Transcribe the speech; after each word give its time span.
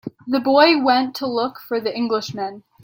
The 0.25 0.39
boy 0.39 0.81
went 0.83 1.15
to 1.17 1.27
look 1.27 1.59
for 1.59 1.79
the 1.79 1.95
Englishman. 1.95 2.63